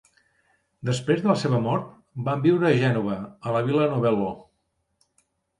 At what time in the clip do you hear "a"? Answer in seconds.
2.71-2.81, 3.51-3.55